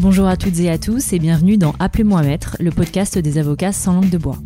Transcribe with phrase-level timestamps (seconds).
[0.00, 3.70] Bonjour à toutes et à tous et bienvenue dans Appelez-moi Maître, le podcast des avocats
[3.70, 4.38] sans langue de bois.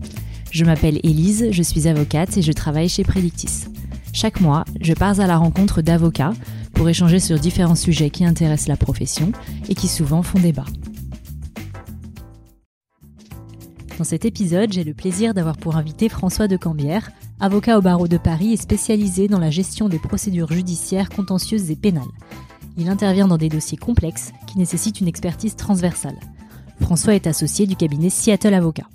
[0.51, 3.67] Je m'appelle Élise, je suis avocate et je travaille chez Predictis.
[4.13, 6.33] Chaque mois, je pars à la rencontre d'avocats
[6.73, 9.31] pour échanger sur différents sujets qui intéressent la profession
[9.69, 10.67] et qui souvent font débat.
[13.97, 18.09] Dans cet épisode, j'ai le plaisir d'avoir pour invité François de Cambière, avocat au barreau
[18.09, 22.03] de Paris et spécialisé dans la gestion des procédures judiciaires contentieuses et pénales.
[22.77, 26.19] Il intervient dans des dossiers complexes qui nécessitent une expertise transversale.
[26.81, 28.89] François est associé du cabinet Seattle Avocat.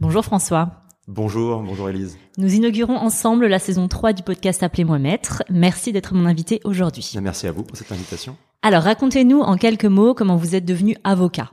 [0.00, 0.84] Bonjour François.
[1.06, 2.16] Bonjour, bonjour Elise.
[2.38, 5.42] Nous inaugurons ensemble la saison 3 du podcast Appelez-moi Maître.
[5.50, 7.12] Merci d'être mon invité aujourd'hui.
[7.20, 8.38] Merci à vous pour cette invitation.
[8.62, 11.50] Alors racontez-nous en quelques mots comment vous êtes devenu avocat.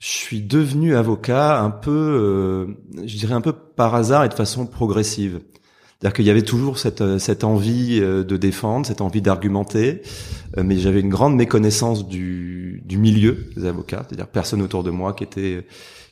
[0.00, 4.34] Je suis devenu avocat un peu, euh, je dirais un peu par hasard et de
[4.34, 5.40] façon progressive.
[6.02, 10.02] C'est-à-dire qu'il y avait toujours cette, euh, cette envie euh, de défendre, cette envie d'argumenter,
[10.56, 15.12] mais j'avais une grande méconnaissance du, du milieu des avocats, c'est-à-dire personne autour de moi
[15.12, 15.64] qui était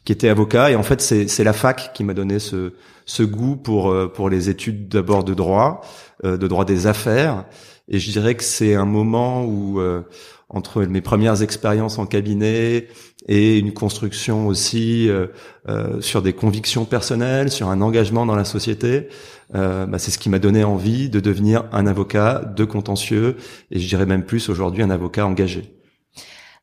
[0.04, 0.70] qui était avocat.
[0.70, 2.72] Et en fait, c'est la fac qui m'a donné ce,
[3.04, 5.82] ce goût pour pour les études d'abord de droit,
[6.24, 7.44] de droit des affaires.
[7.88, 9.78] Et je dirais que c'est un moment où
[10.48, 12.88] entre mes premières expériences en cabinet
[13.28, 15.26] et une construction aussi euh,
[15.68, 19.08] euh, sur des convictions personnelles, sur un engagement dans la société.
[19.54, 23.36] Euh, bah, c'est ce qui m'a donné envie de devenir un avocat de contentieux
[23.70, 25.80] et je dirais même plus aujourd'hui un avocat engagé.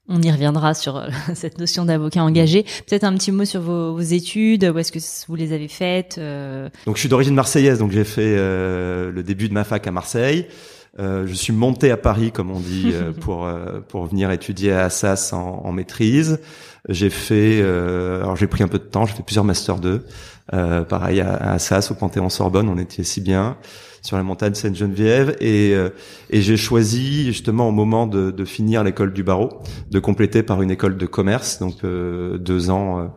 [0.09, 2.63] On y reviendra sur euh, cette notion d'avocat engagé.
[2.87, 6.17] Peut-être un petit mot sur vos, vos études, où est-ce que vous les avez faites
[6.17, 6.69] euh...
[6.85, 9.91] Donc je suis d'origine marseillaise, donc j'ai fait euh, le début de ma fac à
[9.91, 10.47] Marseille.
[10.99, 14.71] Euh, je suis monté à Paris, comme on dit, euh, pour euh, pour venir étudier
[14.71, 16.39] à Assas en, en maîtrise.
[16.89, 20.05] J'ai fait, alors j'ai pris un peu de temps, j'ai fait plusieurs masters 2.
[20.51, 23.57] Pareil à, à, Assas, au Panthéon Sorbonne, on était si bien
[24.01, 25.73] sur la montagne Sainte-Geneviève et
[26.29, 30.61] et j'ai choisi justement au moment de, de finir l'école du barreau de compléter par
[30.61, 33.11] une école de commerce, donc deux ans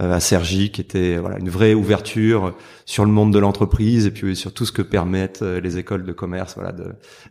[0.00, 4.10] euh, à Sergi, qui était voilà une vraie ouverture sur le monde de l'entreprise et
[4.10, 6.74] puis sur tout ce que permettent euh, les écoles de commerce, voilà,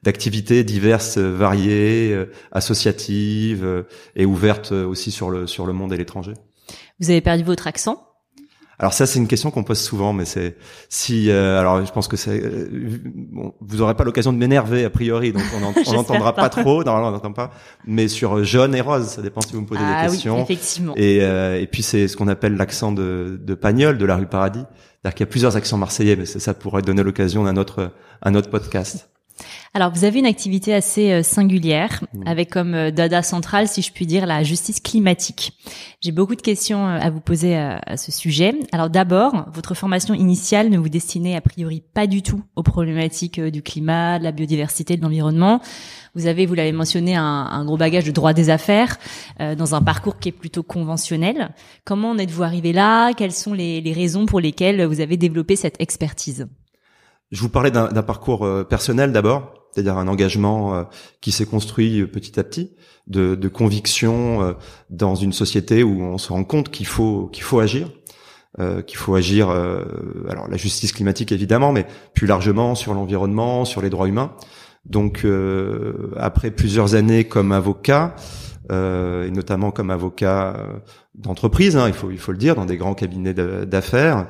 [0.01, 2.17] d'activités diverses, euh, variées,
[2.53, 3.83] associatives
[4.15, 6.33] et ouvertes aussi sur le sur le monde et l'étranger.
[7.01, 8.12] Vous avez perdu votre accent
[8.83, 10.57] alors ça, c'est une question qu'on pose souvent, mais c'est
[10.89, 11.31] si.
[11.31, 12.43] Euh, alors, je pense que c'est.
[12.43, 12.67] Euh,
[13.05, 16.49] bon, vous aurez pas l'occasion de m'énerver a priori, donc on n'entendra pas.
[16.49, 16.83] trop.
[16.83, 17.51] Normalement, on n'entend pas.
[17.87, 20.35] Mais sur euh, jaune et rose, ça dépend si vous me posez ah, des questions.
[20.35, 20.93] Oui, effectivement.
[20.97, 24.59] Et, et puis c'est ce qu'on appelle l'accent de, de Pagnol, de la rue Paradis.
[24.59, 28.35] C'est-à-dire qu'il y a plusieurs accents marseillais, mais ça pourrait donner l'occasion d'un autre un
[28.35, 29.07] autre podcast.
[29.73, 32.27] Alors, vous avez une activité assez euh, singulière, mmh.
[32.27, 35.53] avec comme euh, dada central, si je puis dire, la justice climatique.
[36.01, 38.53] J'ai beaucoup de questions euh, à vous poser à, ce sujet.
[38.71, 43.39] Alors, d'abord, votre formation initiale ne vous destinait a priori pas du tout aux problématiques
[43.39, 45.59] du climat, de la biodiversité, de l'environnement.
[46.13, 48.97] Vous avez, vous l'avez mentionné, un, gros bagage de droit des affaires
[49.39, 51.49] dans un parcours qui est plutôt conventionnel.
[51.85, 53.13] Comment en êtes-vous arrivé là?
[53.13, 56.47] Quelles sont les raisons pour lesquelles vous avez développé cette expertise?
[57.33, 60.83] Je vous parlais d'un parcours euh, personnel d'abord, c'est-à-dire un engagement euh,
[61.19, 62.71] qui s'est construit euh, petit à petit,
[63.07, 64.55] de, de conviction
[64.89, 67.89] dans une société où on se rend compte qu'il faut qu'il faut agir,
[68.87, 69.49] qu'il faut agir.
[69.49, 74.31] alors la justice climatique évidemment, mais plus largement sur l'environnement, sur les droits humains.
[74.85, 75.27] Donc
[76.15, 78.15] après plusieurs années comme avocat,
[78.69, 80.55] et notamment comme avocat
[81.15, 84.27] euh, d'entreprise, hein, il faut il faut le dire, dans des grands cabinets d'affaires.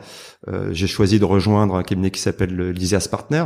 [0.47, 3.45] Euh, j'ai choisi de rejoindre un cabinet qui s'appelle l'Isias Partner,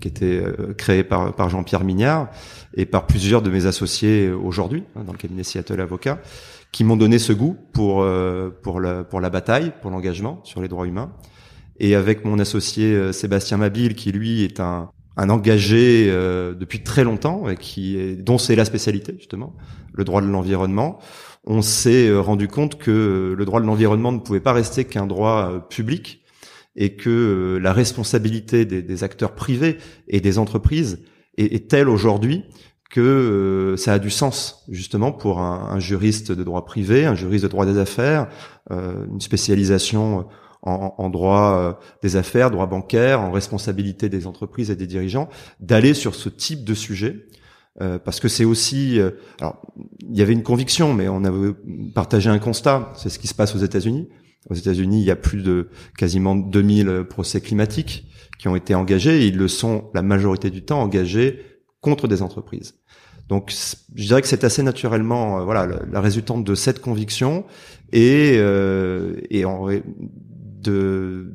[0.00, 2.28] qui était euh, créé par par Jean-Pierre Mignard
[2.74, 6.18] et par plusieurs de mes associés aujourd'hui hein, dans le cabinet Seattle Avocat,
[6.72, 10.60] qui m'ont donné ce goût pour euh, pour la pour la bataille, pour l'engagement sur
[10.62, 11.12] les droits humains.
[11.78, 17.04] Et avec mon associé Sébastien Mabille, qui lui est un un engagé euh, depuis très
[17.04, 19.54] longtemps et qui est, dont c'est la spécialité justement,
[19.92, 20.98] le droit de l'environnement.
[21.46, 25.06] On s'est euh, rendu compte que le droit de l'environnement ne pouvait pas rester qu'un
[25.06, 26.22] droit euh, public
[26.74, 31.00] et que la responsabilité des, acteurs privés et des entreprises
[31.38, 32.44] est, telle aujourd'hui
[32.90, 37.48] que ça a du sens justement pour un, juriste de droit privé, un juriste de
[37.48, 38.28] droit des affaires,
[38.70, 40.26] une spécialisation
[40.66, 41.72] en, droit euh,
[42.02, 45.28] des affaires, droit bancaire, en responsabilité des entreprises et des dirigeants,
[45.60, 47.26] d'aller sur ce type de sujet.
[47.82, 49.60] Euh, parce que c'est aussi, euh, alors
[50.08, 51.52] il y avait une conviction, mais on avait
[51.94, 52.92] partagé un constat.
[52.96, 54.08] C'est ce qui se passe aux États-Unis.
[54.48, 55.68] Aux États-Unis, il y a plus de
[55.98, 58.06] quasiment 2000 procès climatiques
[58.38, 59.22] qui ont été engagés.
[59.22, 61.40] Et ils le sont la majorité du temps engagés
[61.80, 62.74] contre des entreprises.
[63.28, 63.52] Donc,
[63.94, 67.44] je dirais que c'est assez naturellement, voilà, la, résultante de cette conviction
[67.92, 68.36] et,
[69.30, 69.66] et en,
[70.62, 71.32] de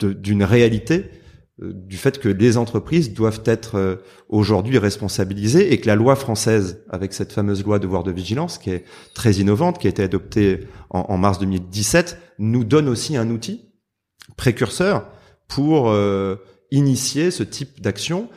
[0.00, 1.10] d'une réalité
[1.60, 7.12] du fait que les entreprises doivent être aujourd'hui responsabilisées et que la loi française, avec
[7.12, 8.84] cette fameuse loi devoir de vigilance, qui est
[9.14, 10.60] très innovante, qui a été adoptée
[10.90, 13.72] en, mars 2017, nous donne aussi un outil
[14.36, 15.08] précurseur
[15.48, 15.92] pour
[16.70, 18.28] initier ce type d'action,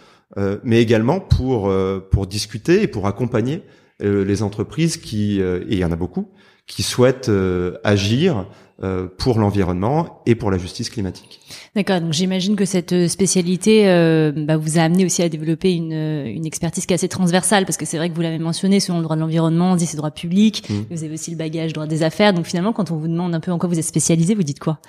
[0.64, 1.72] mais également pour
[2.10, 3.62] pour discuter et pour accompagner
[4.00, 6.32] les entreprises qui, et il y en a beaucoup,
[6.68, 8.46] qui souhaitent euh, agir
[8.84, 11.40] euh, pour l'environnement et pour la justice climatique.
[11.76, 13.84] D'accord, donc j'imagine que cette euh, spécialité
[14.36, 17.78] bah, vous a amené aussi à développer une, une expertise qui est assez transversale, parce
[17.78, 19.98] que c'est vrai que vous l'avez mentionné, selon le droit de l'environnement, on dit c'est
[19.98, 20.74] droit public, mmh.
[20.90, 23.40] vous avez aussi le bagage droit des affaires, donc finalement quand on vous demande un
[23.40, 24.80] peu en quoi vous êtes spécialisé, vous dites quoi?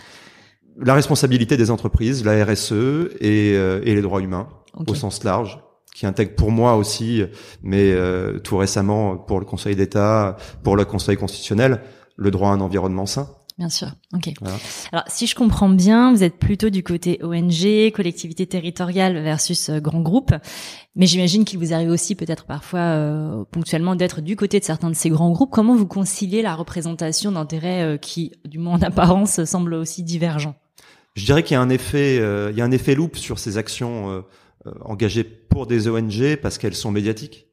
[0.78, 2.72] La responsabilité des entreprises, la RSE
[3.20, 4.48] et, et les droits humains
[4.86, 5.58] au sens large
[5.94, 7.22] qui intègre pour moi aussi,
[7.62, 11.82] mais euh, tout récemment pour le Conseil d'État, pour le Conseil constitutionnel,
[12.16, 13.28] le droit à un environnement sain.
[13.58, 13.88] Bien sûr.
[14.14, 14.32] Ok.
[14.90, 19.78] Alors, si je comprends bien, vous êtes plutôt du côté ONG, collectivité territoriale versus euh,
[19.78, 20.32] grand groupe,
[20.96, 24.88] mais j'imagine qu'il vous arrive aussi peut-être parfois euh, ponctuellement d'être du côté de certains
[24.88, 25.50] de ces grands groupes.
[25.52, 30.54] Comment vous conciliez la représentation d'intérêts qui, du moins en apparence, semblent aussi divergents?
[31.14, 33.58] Je dirais qu'il y a un effet, il y a un effet loop sur ces
[33.58, 34.24] actions
[34.66, 37.48] euh, engagées pour des ONG parce qu'elles sont médiatiques.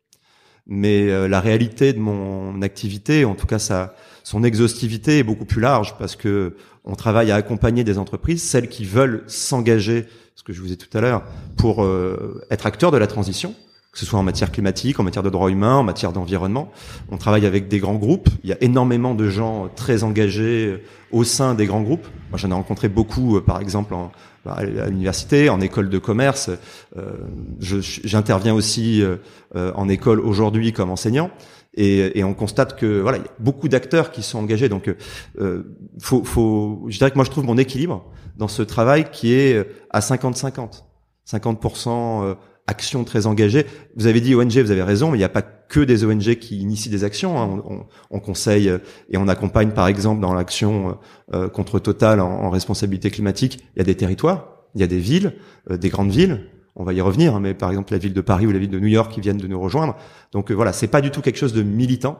[0.68, 5.46] Mais euh, la réalité de mon activité, en tout cas sa, son exhaustivité est beaucoup
[5.46, 10.44] plus large parce que on travaille à accompagner des entreprises, celles qui veulent s'engager, ce
[10.44, 11.24] que je vous ai tout à l'heure,
[11.58, 13.56] pour euh, être acteurs de la transition,
[13.92, 16.72] que ce soit en matière climatique, en matière de droits humains, en matière d'environnement.
[17.10, 18.30] On travaille avec des grands groupes.
[18.44, 22.08] Il y a énormément de gens très engagés au sein des grands groupes.
[22.30, 24.12] Moi, j'en ai rencontré beaucoup, par exemple, en,
[24.46, 26.50] à l'université, en école de commerce.
[26.98, 27.14] Euh,
[27.60, 29.18] J'interviens aussi euh,
[29.56, 31.32] euh, en école aujourd'hui comme enseignant.
[31.76, 34.70] Et, et, on constate que voilà, il y a beaucoup d'acteurs qui sont engagés.
[34.70, 34.94] Donc,
[35.40, 35.64] euh,
[36.00, 38.06] faut, faut, je dirais que moi je trouve mon équilibre
[38.38, 40.84] dans ce travail qui est à 50-50.
[41.30, 42.36] 50%,
[42.69, 43.66] actions très engagées.
[43.95, 46.36] Vous avez dit ONG, vous avez raison, mais il n'y a pas que des ONG
[46.36, 47.39] qui initient des actions.
[47.39, 47.62] Hein.
[47.66, 48.71] On, on, conseille
[49.10, 50.98] et on accompagne, par exemple, dans l'action
[51.33, 55.00] euh, contre Total en, responsabilité climatique, il y a des territoires, il y a des
[55.00, 55.33] villes,
[55.69, 56.45] euh, des grandes villes.
[56.75, 58.69] On va y revenir, hein, mais par exemple la ville de Paris ou la ville
[58.69, 59.95] de New York qui viennent de nous rejoindre.
[60.31, 62.19] Donc euh, voilà, c'est pas du tout quelque chose de militant.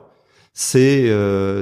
[0.52, 1.08] C'est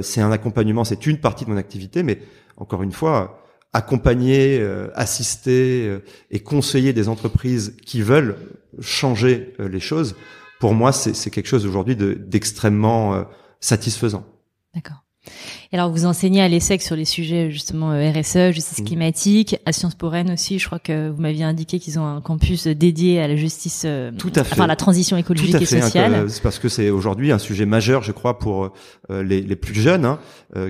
[0.01, 2.19] c'est un accompagnement, c'est une partie de mon activité, mais
[2.57, 3.43] encore une fois,
[3.73, 5.99] accompagner, assister
[6.31, 8.35] et conseiller des entreprises qui veulent
[8.79, 10.15] changer euh, les choses,
[10.59, 13.23] pour moi, c'est quelque chose aujourd'hui d'extrêmement euh,
[13.61, 14.25] satisfaisant.
[14.75, 15.05] D'accord.
[15.71, 18.85] Et alors, vous enseignez à l'ESSEC sur les sujets justement euh, RSE, justice mmh.
[18.85, 20.59] climatique, à Sciences Po Rennes aussi.
[20.59, 23.85] Je crois que vous m'aviez indiqué qu'ils ont un campus dédié à la justice,
[24.17, 24.53] Tout à fait.
[24.53, 26.29] enfin la transition écologique et hein, sociale.
[26.29, 28.71] c'est parce que c'est aujourd'hui un sujet majeur, je crois, pour
[29.09, 30.19] les, les, plus jeunes hein,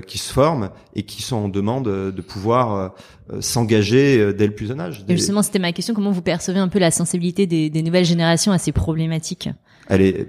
[0.06, 2.94] qui se forment et qui sont en demande de pouvoir
[3.40, 5.04] s'engager dès le plus jeune âge.
[5.08, 5.94] Et justement, c'était ma question.
[5.94, 9.48] Comment vous percevez un peu la sensibilité des, des nouvelles générations à ces problématiques?
[9.88, 10.28] Elle est,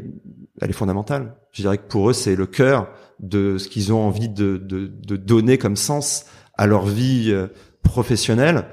[0.61, 1.35] elle est fondamentale.
[1.51, 2.87] Je dirais que pour eux, c'est le cœur
[3.21, 6.25] de ce qu'ils ont envie de, de, de, donner comme sens
[6.57, 7.47] à leur vie euh,
[7.83, 8.65] professionnelle,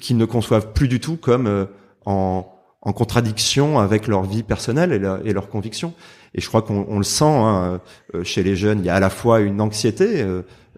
[0.00, 1.66] qu'ils ne conçoivent plus du tout comme euh,
[2.06, 2.46] en,
[2.80, 5.94] en contradiction avec leur vie personnelle et, et leurs convictions.
[6.34, 7.80] Et je crois qu'on le sent hein,
[8.14, 8.80] euh, chez les jeunes.
[8.80, 10.24] Il y a à la fois une anxiété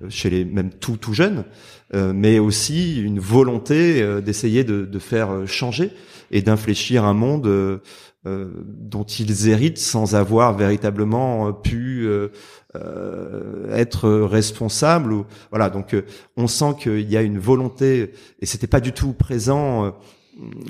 [0.09, 1.45] chez les même tout tout jeunes,
[1.93, 5.91] mais aussi une volonté d'essayer de, de, faire changer
[6.31, 7.81] et d'infléchir un monde
[8.27, 12.29] euh, dont ils héritent sans avoir véritablement euh, pu euh,
[13.73, 15.11] être responsables.
[15.11, 15.97] Ou, voilà, donc
[16.37, 19.97] on sent qu'il y a une volonté, et c'était pas du tout présent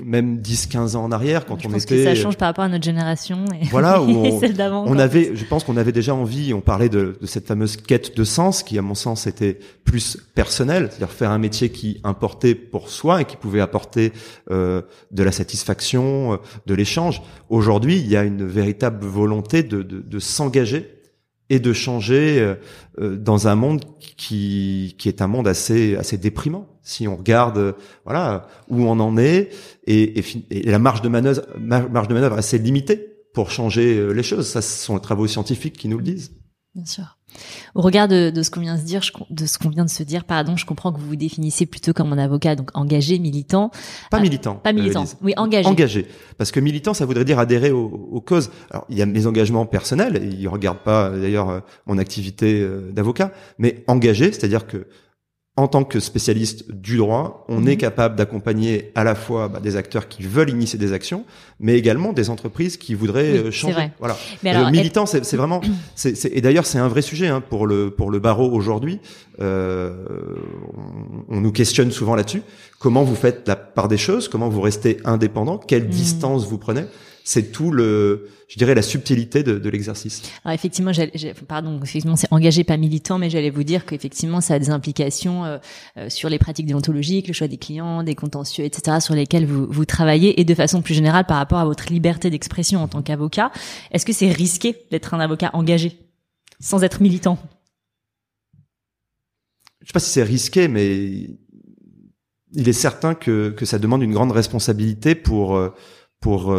[0.03, 2.47] même 10 15 ans en arrière quand je on pense était que ça change par
[2.47, 5.77] rapport à notre génération et voilà où on, celle d'avant on avait je pense qu'on
[5.77, 8.95] avait déjà envie on parlait de, de, cette fameuse quête de sens qui à mon
[8.95, 13.61] sens était plus personnelle c'est-à-dire faire un métier qui importait pour soi et qui pouvait
[13.61, 14.11] apporter
[14.49, 17.21] euh, de la satisfaction euh, de l'échange.
[17.49, 21.01] Aujourd'hui il y a une véritable volonté de, de, de s'engager
[21.51, 22.55] et de changer euh,
[22.99, 27.57] euh, dans un monde qui, qui est un monde assez assez déprimant si on regarde
[27.57, 27.73] euh,
[28.05, 29.49] voilà où on en est
[29.85, 30.19] et,
[30.49, 34.61] et, la marge de manœuvre marge de manœuvre assez limitée pour changer les choses ça
[34.61, 36.31] ce sont les travaux scientifiques qui nous le disent
[36.73, 37.17] Bien sûr.
[37.75, 40.03] Au regard de, ce qu'on vient de se dire, de ce qu'on vient de se
[40.03, 43.71] dire, pardon, je comprends que vous vous définissez plutôt comme un avocat, donc engagé, militant.
[44.09, 44.55] Pas euh, militant.
[44.55, 45.03] Pas militant.
[45.21, 45.67] oui, engagé.
[45.67, 46.07] Engagé.
[46.37, 48.51] Parce que militant, ça voudrait dire adhérer aux, causes.
[48.69, 50.33] Alors, il y a mes engagements personnels.
[50.39, 54.87] Ils regardent pas d'ailleurs euh, mon activité euh, d'avocat, mais engagé, c'est-à-dire que
[55.57, 57.77] en tant que spécialiste du droit, on est mhm.
[57.77, 61.25] capable d'accompagner à la fois bah, des acteurs qui veulent initier des actions,
[61.59, 63.91] mais également des entreprises qui voudraient euh, changer.
[63.99, 64.15] Voilà.
[64.43, 65.59] le militant, c'est vraiment,
[66.05, 69.01] et d'ailleurs c'est un vrai sujet hein, pour le pour le barreau aujourd'hui.
[69.41, 70.05] Euh,
[71.29, 72.43] on, on, nous questionne souvent là-dessus.
[72.79, 74.29] Comment vous faites la part des choses?
[74.29, 75.57] Comment vous restez indépendant?
[75.57, 75.89] Quelle mhm.
[75.89, 76.85] distance vous prenez?
[77.23, 80.21] C'est tout le, je dirais, la subtilité de, de l'exercice.
[80.43, 80.91] Alors effectivement,
[81.47, 85.45] pardon, effectivement, c'est engagé pas militant, mais j'allais vous dire qu'effectivement, ça a des implications
[85.45, 85.57] euh,
[85.97, 89.67] euh, sur les pratiques déontologiques, le choix des clients, des contentieux, etc., sur lesquels vous,
[89.69, 93.01] vous travaillez, et de façon plus générale par rapport à votre liberté d'expression en tant
[93.01, 93.51] qu'avocat.
[93.91, 95.99] Est-ce que c'est risqué d'être un avocat engagé
[96.59, 97.37] sans être militant?
[99.81, 101.29] Je sais pas si c'est risqué, mais
[102.53, 105.69] il est certain que, que ça demande une grande responsabilité pour euh,
[106.19, 106.53] pour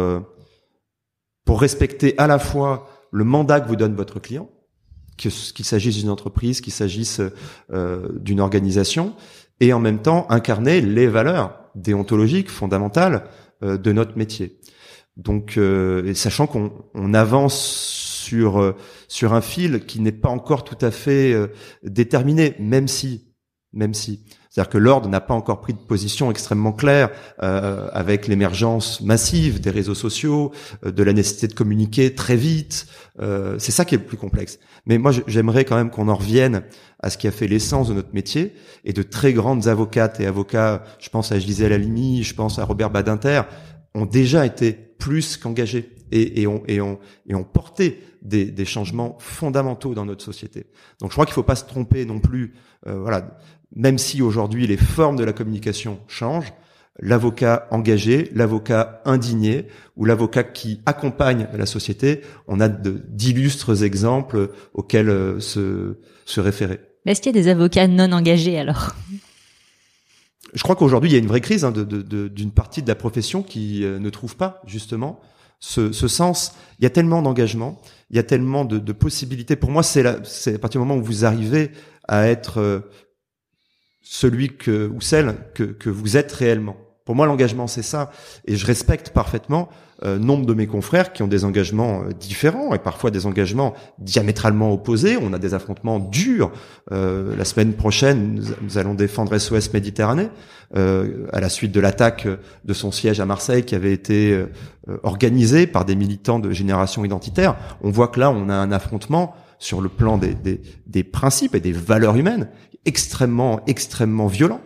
[1.45, 4.49] pour respecter à la fois le mandat que vous donne votre client,
[5.17, 5.31] qu'il
[5.65, 7.21] s'agisse d'une entreprise, qu'il s'agisse
[7.71, 9.13] euh, d'une organisation,
[9.59, 13.25] et en même temps incarner les valeurs déontologiques fondamentales
[13.63, 14.59] euh, de notre métier.
[15.15, 17.55] Donc, euh, sachant qu'on on avance
[18.23, 18.73] sur
[19.07, 21.35] sur un fil qui n'est pas encore tout à fait
[21.83, 23.33] déterminé, même si
[23.73, 27.09] même si c'est-à-dire que l'ordre n'a pas encore pris de position extrêmement claire
[27.41, 30.51] euh, avec l'émergence massive des réseaux sociaux,
[30.85, 32.85] euh, de la nécessité de communiquer très vite.
[33.19, 34.59] Euh, c'est ça qui est le plus complexe.
[34.85, 36.61] Mais moi, j'aimerais quand même qu'on en revienne
[36.99, 38.53] à ce qui a fait l'essence de notre métier
[38.85, 40.83] et de très grandes avocates et avocats.
[40.99, 43.41] Je pense à Gisèle Halimi, je pense à Robert Badinter,
[43.95, 48.65] ont déjà été plus qu'engagés et, et, ont, et, ont, et ont porté des, des,
[48.65, 50.67] changements fondamentaux dans notre société.
[51.01, 52.53] Donc je crois qu'il faut pas se tromper non plus.
[52.87, 53.37] Euh, voilà,
[53.75, 56.53] même si aujourd'hui les formes de la communication changent,
[56.99, 65.09] l'avocat engagé, l'avocat indigné ou l'avocat qui accompagne la société, on a d'illustres exemples auxquels
[65.09, 66.79] euh, se, se référer.
[67.05, 68.95] Mais est-ce qu'il y a des avocats non engagés alors?
[70.53, 72.87] Je crois qu'aujourd'hui il y a une vraie crise hein, d'une de, de, partie de
[72.87, 75.19] la profession qui euh, ne trouve pas justement
[75.59, 76.53] ce, ce sens.
[76.77, 79.55] Il y a tellement d'engagement, il y a tellement de, de possibilités.
[79.55, 81.71] Pour moi, c'est à partir du moment où vous arrivez
[82.07, 82.81] à être euh,
[84.03, 86.77] celui que ou celle que, que vous êtes réellement.
[87.05, 88.11] Pour moi, l'engagement, c'est ça.
[88.45, 89.67] Et je respecte parfaitement
[90.03, 93.73] euh, nombre de mes confrères qui ont des engagements euh, différents et parfois des engagements
[93.99, 95.17] diamétralement opposés.
[95.21, 96.51] On a des affrontements durs.
[96.93, 100.29] Euh, la semaine prochaine, nous, allons défendre SOS Méditerranée
[100.77, 102.25] euh, à la suite de l'attaque
[102.63, 104.47] de son siège à Marseille qui avait été euh,
[105.03, 107.57] organisée par des militants de génération identitaire.
[107.81, 111.53] On voit que là, on a un affrontement sur le plan des, des, des principes
[111.53, 112.49] et des valeurs humaines
[112.85, 114.61] extrêmement, extrêmement violent.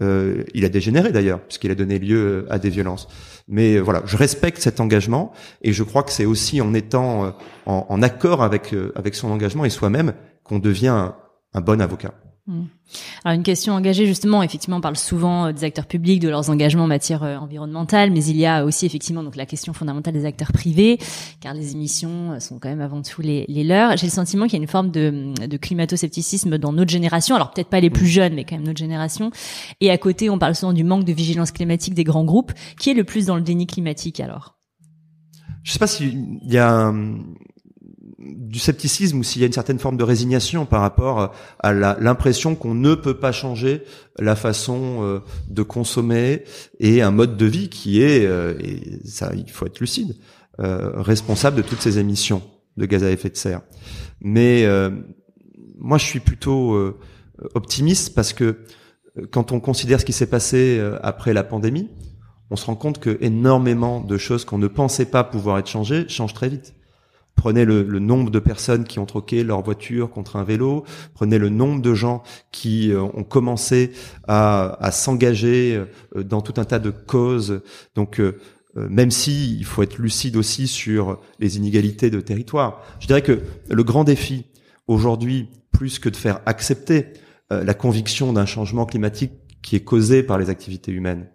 [0.00, 3.08] Euh, il a dégénéré d'ailleurs, puisqu'il a donné lieu à des violences.
[3.48, 5.32] Mais euh, voilà, je respecte cet engagement
[5.62, 7.30] et je crois que c'est aussi en étant euh,
[7.66, 11.12] en, accord avec avec son engagement et soi-même qu'on devient
[11.52, 12.14] un bon avocat.
[12.48, 12.64] Hmm.
[13.24, 16.48] Alors une question engagée justement, effectivement, on parle souvent euh, des acteurs publics, de leurs
[16.48, 20.14] engagements en matière euh, environnementale, mais il y a aussi effectivement donc la question fondamentale
[20.14, 20.98] des acteurs privés,
[21.42, 23.98] car les émissions euh, sont quand même avant tout les, leurs.
[23.98, 27.68] J'ai le sentiment qu'il y a une forme de, climato-scepticisme dans notre génération, alors peut-être
[27.68, 29.30] pas les plus jeunes, mais quand même notre génération.
[29.82, 32.52] Et à côté, on parle souvent du manque de vigilance climatique des grands groupes.
[32.80, 34.56] Qui est le plus dans le déni climatique alors?
[35.64, 36.94] Je sais pas s'il y a
[38.18, 42.56] du scepticisme ou s'il y a une certaine forme de résignation par rapport à l'impression
[42.56, 43.84] qu'on ne peut pas changer
[44.18, 46.42] la façon euh, de consommer
[46.80, 50.16] et un mode de vie qui est, euh, et ça il faut être lucide,
[50.58, 52.42] euh, responsable de toutes ces émissions
[52.76, 53.60] de gaz à effet de serre.
[54.20, 54.66] Mais
[55.78, 56.76] moi je suis plutôt
[57.54, 58.58] optimiste parce que
[59.30, 61.88] quand on considère ce qui s'est passé après la pandémie,
[62.50, 66.08] on se rend compte que énormément de choses qu'on ne pensait pas pouvoir être changées
[66.08, 66.74] changent très vite.
[67.38, 70.84] Prenez le, nombre de personnes qui ont troqué leur voiture contre un vélo.
[71.14, 73.92] Prenez le nombre de gens qui euh, ont commencé
[74.26, 75.80] à, s'engager
[76.16, 77.62] euh, dans tout un tas de causes.
[77.94, 78.40] Donc, euh,
[78.74, 83.40] même si il faut être lucide aussi sur les inégalités de territoire, je dirais que
[83.70, 84.46] le grand défi
[84.88, 87.06] aujourd'hui, plus que de faire accepter
[87.50, 91.28] la conviction d'un changement climatique qui est causé par les activités humaines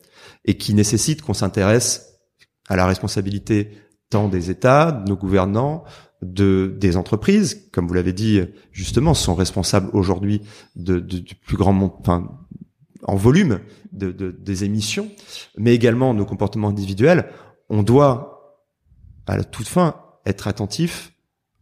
[0.46, 2.20] et qui nécessite qu'on s'intéresse
[2.68, 3.72] à la responsabilité
[4.30, 5.84] des États, de nos gouvernants,
[6.22, 8.42] de des entreprises, comme vous l'avez dit
[8.72, 10.42] justement, sont responsables aujourd'hui
[10.76, 11.92] de, du plus grand monde,
[13.04, 13.60] en volume
[13.92, 15.10] de, des émissions,
[15.58, 17.30] mais également nos comportements individuels.
[17.70, 18.58] On doit
[19.28, 21.14] à la toute fin être attentif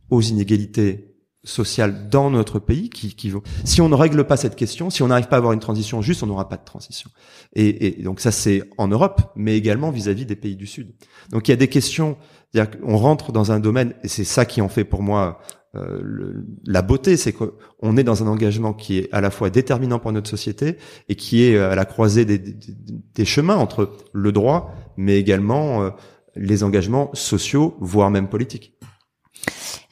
[0.09, 1.07] aux inégalités
[1.43, 3.41] sociales dans notre pays qui, vont.
[3.65, 6.01] Si on ne règle pas cette question, si on n'arrive pas à avoir une transition
[6.01, 7.09] juste, on n'aura pas de transition.
[7.53, 10.93] Et, donc ça c'est en Europe, mais également vis-à-vis -vis des pays du Sud.
[11.31, 12.17] Donc il y a des questions
[12.51, 15.39] c'est-à-dire qu'on rentre dans un domaine, et c'est ça qui en fait pour moi
[15.73, 19.99] le, la beauté, c'est qu'on est dans un engagement qui est à la fois déterminant
[19.99, 20.75] pour notre société
[21.07, 25.91] et qui est à la croisée des, chemins entre le droit, mais également
[26.35, 28.73] les engagements sociaux, voire même politiques.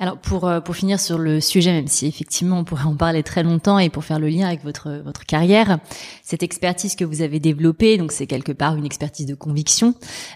[0.01, 3.21] Alors pour euh, pour finir sur le sujet, même si effectivement on pourrait en parler
[3.21, 5.79] très longtemps et pour faire le lien avec votre votre carrière,
[6.23, 9.93] cette expertise que vous avez développée, donc c'est quelque part une expertise de conviction,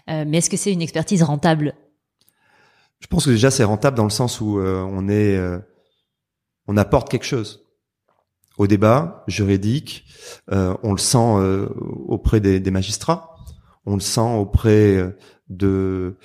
[0.09, 1.75] euh, mais est-ce que c'est une expertise rentable
[3.03, 5.39] Je pense que déjà c'est rentable dans le sens où euh, on est
[6.67, 7.65] on apporte quelque chose
[8.57, 10.05] au débat juridique,
[10.49, 11.67] on le sent
[12.07, 13.35] auprès des, des, magistrats,
[13.85, 15.15] on le sent auprès
[15.49, 16.17] de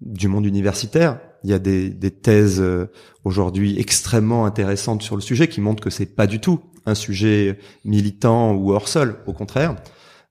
[0.00, 1.20] du monde universitaire.
[1.44, 2.90] Il y a des, des thèses euh,
[3.24, 7.58] aujourd'hui extrêmement intéressantes sur le sujet qui montrent que c'est pas du tout un sujet
[7.84, 9.76] militant ou hors sol, au contraire.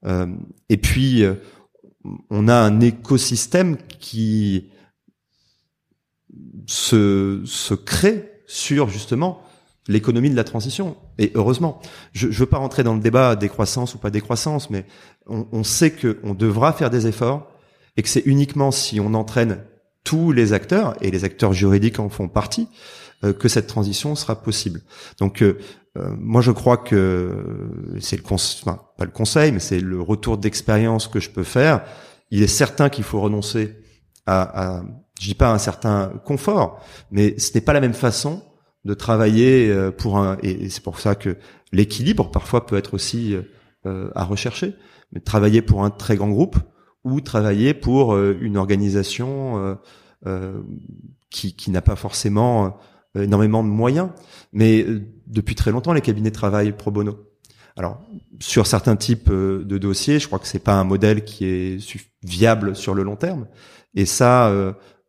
[0.06, 0.28] Euh,
[0.70, 1.36] et puis, euh,
[2.30, 4.70] on a un écosystème qui
[6.66, 9.42] se, se crée sur justement
[9.88, 10.98] l'économie de la transition.
[11.18, 11.80] Et heureusement,
[12.14, 14.86] je ne veux pas rentrer dans le débat décroissance ou pas décroissance, mais
[15.28, 17.48] on, on sait qu'on devra faire des efforts
[17.98, 19.60] et que c'est uniquement si on entraîne
[20.04, 22.68] tous les acteurs, et les acteurs juridiques en font partie,
[23.24, 24.82] euh, que cette transition sera possible.
[25.20, 25.58] Donc euh,
[25.98, 27.32] euh, moi je crois que
[28.00, 31.84] c'est le enfin, pas le conseil, mais c'est le retour d'expérience que je peux faire.
[32.30, 33.76] Il est certain qu'il faut renoncer
[34.26, 34.84] à, à
[35.20, 38.44] je dis pas un certain confort, mais ce n'est pas la même façon
[38.84, 41.38] de travailler pour un et c'est pour ça que
[41.72, 43.36] l'équilibre parfois peut être aussi
[43.86, 44.76] à rechercher,
[45.12, 46.58] mais travailler pour un très grand groupe
[47.06, 49.76] ou travailler pour euh, une organisation euh,
[50.26, 50.62] euh,
[51.30, 52.78] qui, qui n'a pas forcément
[53.18, 54.10] énormément de moyens.
[54.52, 54.86] Mais
[55.28, 57.18] depuis très longtemps, les cabinets travaillent pro bono.
[57.78, 58.02] Alors,
[58.40, 62.76] sur certains types de dossiers, je crois que c'est pas un modèle qui est viable
[62.76, 63.48] sur le long terme.
[63.96, 64.52] Et ça,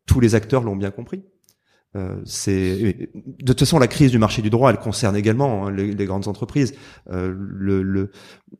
[0.07, 1.23] tous les acteurs l'ont bien compris.
[1.95, 5.71] Euh, c'est de toute façon la crise du marché du droit, elle concerne également hein,
[5.71, 6.73] les, grandes entreprises.
[7.09, 8.11] Euh, le, le,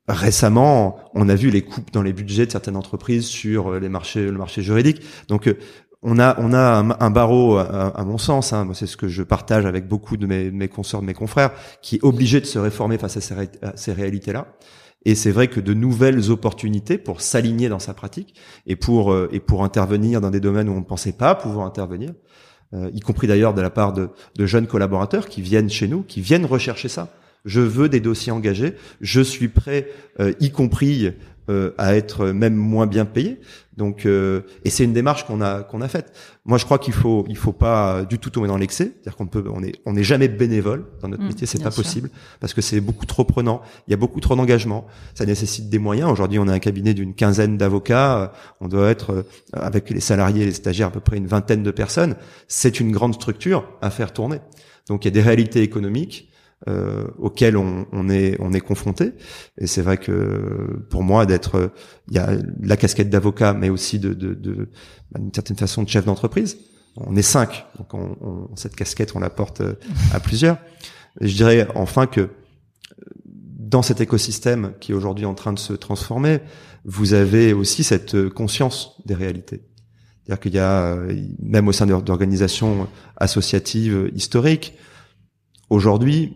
[0.07, 3.89] récemment, on a vu les coupes dans les budgets de certaines entreprises sur euh, les
[3.89, 5.01] marchés, le marché juridique.
[5.27, 5.57] Donc euh,
[6.03, 9.65] on a on a un, barreau, à, mon sens, hein, c'est ce que je partage
[9.65, 11.51] avec beaucoup de mes, mes consoeurs, de mes confrères,
[11.81, 14.47] qui est obligé de se réformer face à ces, à ces réalités-là.
[15.05, 18.35] Et c'est vrai que de nouvelles opportunités pour s'aligner dans sa pratique
[18.65, 22.11] et pour et pour intervenir dans des domaines où on ne pensait pas pouvoir intervenir,
[22.73, 26.03] euh, y compris d'ailleurs de la part de, de, jeunes collaborateurs qui viennent chez nous,
[26.03, 27.13] qui viennent rechercher ça.
[27.45, 29.87] Je veux des dossiers engagés, je suis prêt,
[30.19, 31.13] euh, y compris
[31.49, 33.39] euh, à être même moins bien payé.
[33.77, 36.11] Donc, euh, et c'est une démarche qu'on a qu'on a faite.
[36.45, 39.27] Moi, je crois qu'il faut il faut pas du tout tomber dans l'excès, c'est-à-dire qu'on
[39.27, 42.09] peut on est on n'est jamais bénévole dans notre mmh, métier, c'est pas possible
[42.39, 43.61] parce que c'est beaucoup trop prenant.
[43.87, 46.11] Il y a beaucoup trop d'engagement, ça nécessite des moyens.
[46.11, 50.41] Aujourd'hui, on a un cabinet d'une quinzaine d'avocats, on doit être euh, avec les salariés
[50.41, 52.15] et les stagiaires à peu près une vingtaine de personnes.
[52.47, 54.39] C'est une grande structure à faire tourner.
[54.87, 56.26] Donc, il y a des réalités économiques
[56.67, 59.13] euh, auquel on, on, est on est confronté.
[59.59, 61.71] Et c'est vrai que pour moi d'être,
[62.07, 64.69] il y a la casquette d'avocat, mais aussi de, de, de
[65.11, 66.57] bah, d'une certaine façon de chef d'entreprise.
[66.95, 69.75] On est cinq, donc on, cette casquette on la porte euh,
[70.13, 70.57] à plusieurs.
[71.21, 72.29] Je dirais enfin que
[73.35, 76.39] dans cet écosystème qui est aujourd'hui en train de se transformer,
[76.85, 79.61] vous avez aussi cette conscience des réalités.
[80.23, 80.97] C'est-à-dire qu'il y a,
[81.39, 84.77] même au sein d'organisations associatives historiques,
[85.69, 86.35] aujourd'hui,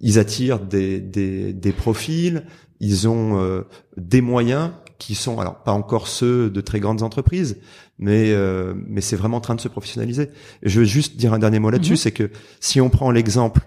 [0.00, 2.44] ils attirent des, des, des profils,
[2.80, 3.62] ils ont euh,
[3.96, 7.58] des moyens qui sont alors pas encore ceux de très grandes entreprises,
[7.98, 10.30] mais euh, mais c'est vraiment en train de se professionnaliser.
[10.62, 11.98] Je veux juste dire un dernier mot là-dessus, mhm.
[11.98, 12.30] c'est que
[12.60, 13.60] si on prend l'exemple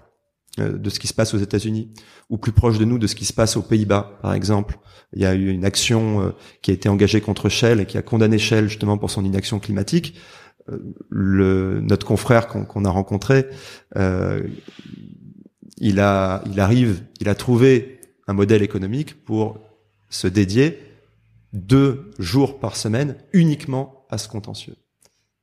[0.58, 1.92] euh, de ce qui se passe aux États-Unis,
[2.30, 4.78] ou plus proche de nous de ce qui se passe aux Pays-Bas, par exemple,
[5.14, 8.02] il y a eu une action qui a été engagée contre Shell et qui a
[8.02, 10.14] condamné Shell justement pour son inaction climatique.
[11.08, 13.46] Le, notre confrère qu'on a rencontré,
[13.96, 14.46] euh,
[15.80, 19.58] il a, il arrive, il a trouvé un modèle économique pour
[20.08, 20.78] se dédier
[21.52, 24.76] deux jours par semaine uniquement à ce contentieux.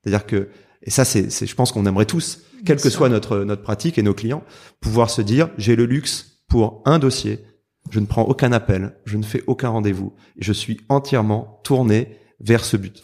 [0.01, 0.49] C'est-à-dire que,
[0.83, 4.03] et ça, c'est, je pense qu'on aimerait tous, quelle que soit notre notre pratique et
[4.03, 4.43] nos clients,
[4.79, 7.43] pouvoir se dire, j'ai le luxe pour un dossier,
[7.89, 12.17] je ne prends aucun appel, je ne fais aucun rendez-vous, et je suis entièrement tourné
[12.39, 13.03] vers ce but.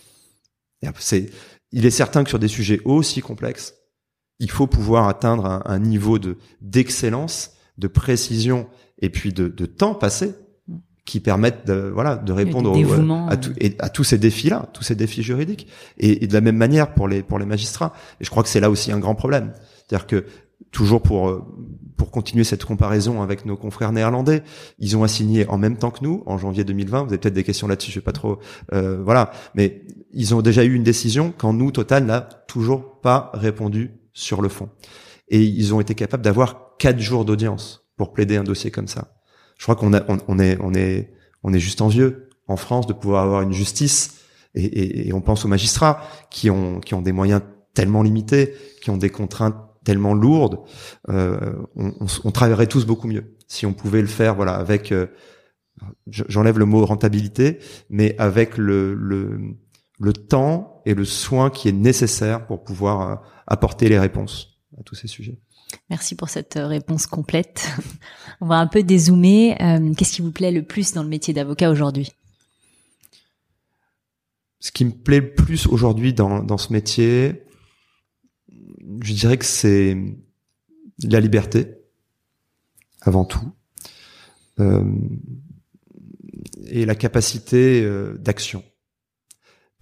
[0.99, 1.29] C'est,
[1.71, 3.73] il est certain que sur des sujets aussi complexes,
[4.39, 8.67] il faut pouvoir atteindre un, un niveau de d'excellence, de précision
[8.99, 10.35] et puis de, de, temps passé
[11.05, 12.73] qui permettent de voilà de répondre
[13.29, 15.67] à, tout, et à tous ces défis là, tous ces défis juridiques
[15.97, 17.93] et, et, de la même manière pour les pour les magistrats.
[18.19, 19.53] Et je crois que c'est là aussi un grand problème,
[19.87, 20.25] c'est-à-dire que
[20.71, 21.43] toujours pour euh,
[21.97, 24.43] pour continuer cette comparaison avec nos confrères néerlandais,
[24.79, 27.03] ils ont assigné en même temps que nous en janvier 2020.
[27.03, 28.39] Vous avez peut-être des questions là-dessus, je vais pas trop
[28.73, 33.31] euh, voilà, mais ils ont déjà eu une décision quand nous Total n'a toujours pas
[33.33, 34.69] répondu sur le fond.
[35.27, 39.15] et ils ont été capables d'avoir quatre jours d'audience pour plaider un dossier comme ça.
[39.57, 42.93] Je crois qu'on a, on, est, on est, on est juste envieux en France de
[42.93, 44.19] pouvoir avoir une justice
[44.55, 47.41] et, et, on pense aux magistrats qui ont, qui ont des moyens
[47.73, 50.59] tellement limités, qui ont des contraintes tellement lourdes.
[51.09, 54.91] Euh, on, on, on, travaillerait tous beaucoup mieux si on pouvait le faire, voilà, avec
[54.91, 55.07] euh,
[56.07, 59.55] j'enlève le mot rentabilité, mais avec le, le,
[60.03, 63.15] le temps et le soin qui est nécessaire pour pouvoir euh,
[63.47, 65.39] apporter les réponses à tous ces sujets.
[65.89, 67.69] Merci pour cette euh, réponse complète.
[68.41, 69.55] On va un peu dézoomer.
[69.61, 72.11] Euh, qu'est-ce qui vous plaît le plus dans le métier d'avocat aujourd'hui?
[74.59, 77.43] Ce qui me plaît le plus aujourd'hui dans, dans ce métier,
[79.01, 79.97] je dirais que c'est
[81.03, 81.67] la liberté,
[83.01, 83.51] avant tout,
[84.59, 84.83] euh,
[86.67, 87.85] et la capacité
[88.19, 88.63] d'action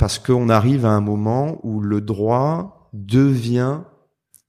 [0.01, 3.81] parce qu'on arrive à un moment où le droit devient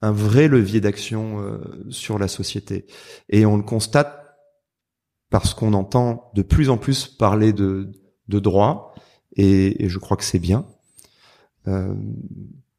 [0.01, 1.59] un vrai levier d'action euh,
[1.91, 2.87] sur la société.
[3.29, 4.35] Et on le constate
[5.29, 7.93] parce qu'on entend de plus en plus parler de,
[8.29, 8.95] de droit,
[9.37, 10.65] et, je crois que c'est bien.
[11.69, 11.95] Euh,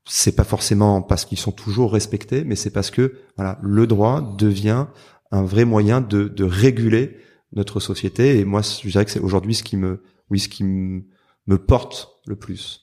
[0.03, 4.35] c'est pas forcément parce qu'ils sont toujours respectés, mais c'est parce que voilà, le droit
[4.35, 4.87] devient
[5.29, 7.17] un vrai moyen de, de réguler
[7.51, 8.39] notre société.
[8.39, 11.03] Et moi, je dirais que c'est aujourd'hui ce qui me, oui, ce qui me,
[11.45, 12.81] me porte le plus.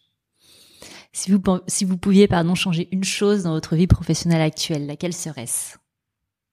[1.12, 5.12] Si vous, si vous pouviez pardon, changer une chose dans votre vie professionnelle actuelle, laquelle
[5.12, 5.76] serait-ce?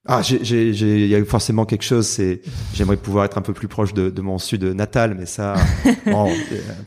[0.09, 2.07] Ah, il y a forcément quelque chose.
[2.07, 2.41] C'est,
[2.73, 5.55] j'aimerais pouvoir être un peu plus proche de, de mon sud natal, mais ça,
[6.05, 6.31] bon,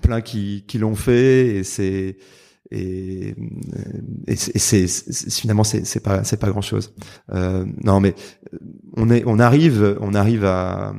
[0.00, 2.16] plein qui, qui l'ont fait et c'est,
[2.70, 3.34] et,
[4.26, 4.86] et c'est,
[5.30, 6.94] finalement c'est, c'est pas, c'est pas grand chose.
[7.32, 8.14] Euh, non, mais
[8.96, 10.94] on est, on arrive, on arrive à,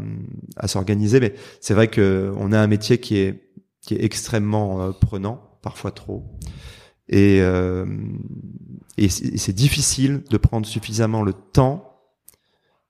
[0.58, 4.82] à s'organiser, mais c'est vrai que on a un métier qui est qui est extrêmement
[4.82, 6.24] euh, prenant, parfois trop.
[7.10, 7.86] Et, euh,
[8.98, 11.88] et c'est difficile de prendre suffisamment le temps.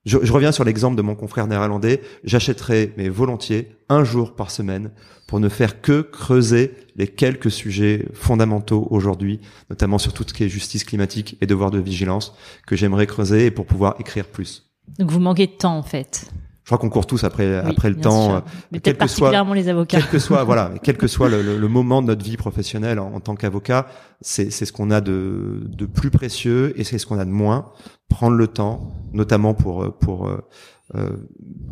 [0.05, 2.01] Je, je reviens sur l'exemple de mon confrère néerlandais.
[2.23, 4.91] J'achèterais, mais volontiers, un jour par semaine
[5.27, 10.43] pour ne faire que creuser les quelques sujets fondamentaux aujourd'hui, notamment sur tout ce qui
[10.43, 12.35] est justice climatique et devoir de vigilance,
[12.67, 14.71] que j'aimerais creuser et pour pouvoir écrire plus.
[14.99, 16.29] Donc vous manquez de temps en fait
[16.63, 18.35] je crois qu'on court tous après après le temps.
[18.35, 18.39] Euh,
[18.71, 19.97] Mais peut-être particulièrement les avocats.
[19.99, 23.19] Quel que soit voilà, quel que soit le, le, moment de notre vie professionnelle en,
[23.19, 23.87] tant qu'avocat,
[24.21, 27.31] c'est c'est ce qu'on a de de plus précieux et c'est ce qu'on a de
[27.31, 27.71] moins.
[28.09, 30.37] Prendre le temps, notamment pour pour euh,
[30.95, 31.09] euh,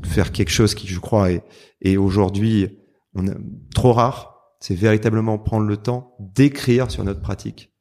[0.04, 1.44] faire quelque chose qui, je crois, est
[1.82, 2.70] est aujourd'hui
[3.14, 3.34] on a,
[3.76, 4.36] trop rare.
[4.60, 7.74] C'est véritablement prendre le temps d'écrire sur notre pratique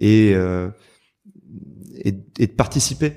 [0.00, 0.68] et, euh,
[1.94, 3.14] et et de participer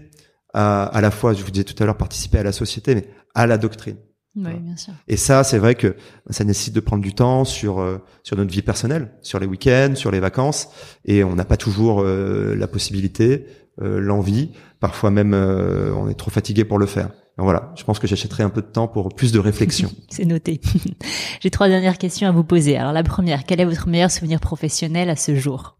[0.54, 3.08] à, à la fois, je vous disais tout à l'heure, participer à la société, mais
[3.34, 3.98] à la doctrine.
[4.36, 4.94] Oui, bien sûr.
[5.08, 5.96] Et ça, c'est vrai que
[6.30, 9.94] ça nécessite de prendre du temps sur euh, sur notre vie personnelle, sur les week-ends,
[9.96, 10.70] sur les vacances,
[11.06, 13.46] et on n'a pas toujours euh, la possibilité,
[13.82, 14.52] euh, l'envie.
[14.80, 17.08] Parfois même, on est trop fatigué pour le faire.
[17.38, 19.92] Donc voilà, je pense que j'achèterai un peu de temps pour plus de réflexion.
[20.10, 20.60] c'est noté.
[21.40, 22.76] J'ai trois dernières questions à vous poser.
[22.76, 25.80] Alors la première, quel est votre meilleur souvenir professionnel à ce jour?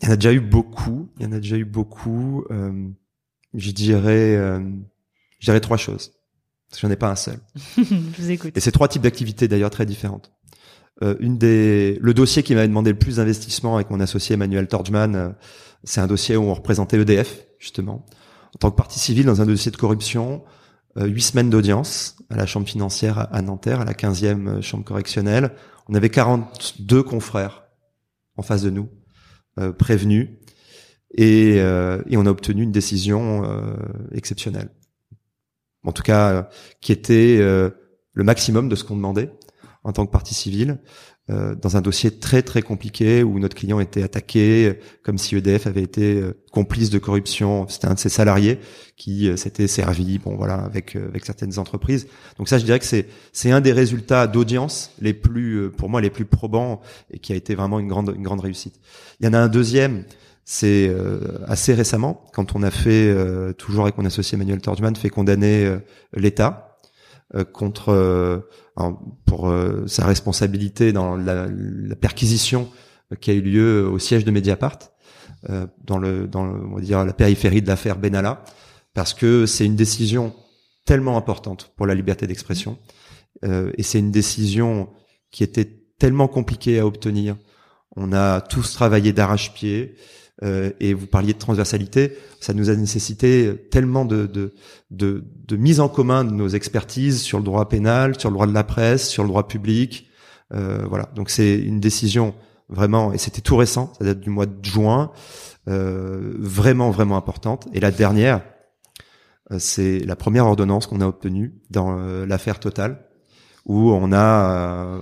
[0.00, 1.10] Il y en a déjà eu beaucoup.
[1.18, 2.44] Il y en a déjà eu beaucoup.
[3.52, 4.36] je dirais,
[5.38, 6.17] je dirais trois choses.
[6.76, 7.38] J'en ai pas un seul.
[7.76, 8.56] Je vous écoute.
[8.56, 10.32] Et c'est trois types d'activités d'ailleurs très différentes.
[11.02, 14.66] Euh, une des, le dossier qui m'avait demandé le plus d'investissement avec mon associé Emmanuel
[14.66, 15.28] Torgman, euh,
[15.84, 18.04] c'est un dossier où on représentait EDF justement
[18.54, 20.42] en tant que partie civile dans un dossier de corruption.
[20.96, 25.52] Euh, huit semaines d'audience à la chambre financière à Nanterre, à la 15e chambre correctionnelle.
[25.88, 27.64] On avait 42 confrères
[28.36, 28.88] en face de nous,
[29.58, 30.28] euh, prévenus,
[31.16, 33.42] et, et, on a obtenu une décision
[34.12, 34.68] exceptionnelle
[35.84, 36.42] en tout cas euh,
[36.80, 37.70] qui était euh,
[38.12, 39.30] le maximum de ce qu'on demandait
[39.84, 40.80] en tant que partie civile,
[41.30, 45.66] euh, dans un dossier très très compliqué où notre client était attaqué comme si EDF
[45.66, 47.66] avait été complice de corruption.
[47.68, 48.58] C'était un de ses salariés
[48.96, 52.08] qui s'était servi, bon voilà, avec avec certaines entreprises.
[52.38, 56.00] Donc ça, je dirais que c'est c'est un des résultats d'audience les plus, pour moi,
[56.00, 58.80] les plus probants et qui a été vraiment une grande une grande réussite.
[59.20, 60.04] Il y en a un deuxième
[60.50, 64.96] c'est euh, assez récemment, quand on a fait, euh, toujours avec mon associé Emmanuel Torgman,
[64.96, 65.78] fait condamner euh,
[66.14, 66.78] l'État
[67.52, 68.42] contre
[69.26, 69.54] pour
[69.86, 72.70] sa responsabilité dans la, la perquisition
[73.20, 74.78] qui a eu lieu au siège de Mediapart,
[75.84, 78.42] dans le dans le, on va dire la périphérie de l'affaire Benalla,
[78.94, 80.34] parce que c'est une décision
[80.86, 82.78] tellement importante pour la liberté d'expression,
[83.42, 84.88] et c'est une décision
[85.30, 87.36] qui était tellement compliquée à obtenir.
[87.94, 89.96] On a tous travaillé d'arrache-pied.
[90.44, 94.54] Euh, et vous parliez de transversalité, ça nous a nécessité tellement de, de,
[94.92, 98.46] de, de, mise en commun de nos expertises sur le droit pénal, sur le droit
[98.46, 100.08] de la presse, sur le droit public.
[100.54, 102.34] Euh, voilà, donc c'est une décision
[102.68, 105.10] vraiment, et c'était tout récent, ça date du mois de juin,
[105.68, 107.68] euh, vraiment vraiment importante.
[107.72, 108.42] Et la dernière,
[109.52, 113.04] euh, c'est la première ordonnance qu'on a obtenue dans euh, l'affaire Total,
[113.66, 115.00] où on a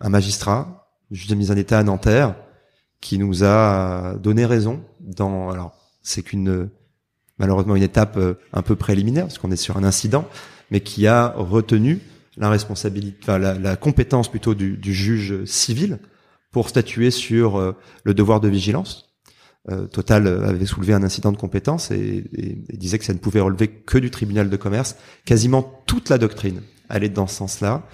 [0.00, 2.34] un magistrat, juge de mise en état à Nanterre,
[3.00, 5.50] qui nous a donné raison dans.
[5.50, 6.70] Alors, c'est qu'une
[7.38, 8.18] malheureusement une étape
[8.52, 10.28] un peu préliminaire parce qu'on est sur un incident,
[10.70, 12.00] mais qui a retenu
[12.36, 15.98] la responsabilité, enfin la, compétence plutôt du, du, juge civil
[16.50, 19.10] pour statuer sur euh, le devoir de vigilance.
[19.70, 22.24] Euh, Total avait soulevé un incident de compétence et,
[22.72, 24.96] disait que ça ne pouvait relever que du tribunal de commerce.
[25.24, 27.86] Quasiment toute la doctrine allait dans ce sens-là.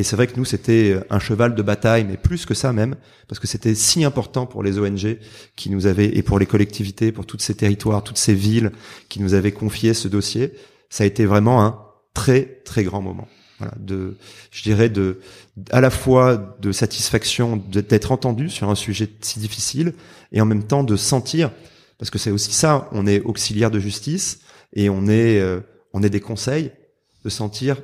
[0.00, 2.96] Et c'est vrai que nous, c'était un cheval de bataille, mais plus que ça même,
[3.28, 5.18] parce que c'était si important pour les ONG
[5.56, 8.72] qui nous avaient, et pour les collectivités, pour tous ces territoires, toutes ces villes
[9.10, 10.54] qui nous avaient confié ce dossier.
[10.88, 11.78] Ça a été vraiment un
[12.14, 13.28] très, très grand moment.
[13.58, 14.16] Voilà, de,
[14.50, 15.20] je dirais de,
[15.70, 19.92] à la fois de satisfaction d'être entendu sur un sujet si difficile
[20.32, 21.50] et en même temps de sentir,
[21.98, 24.40] parce que c'est aussi ça, on est auxiliaire de justice
[24.72, 25.60] et on est, euh,
[25.92, 26.72] on est des conseils,
[27.22, 27.76] de sentir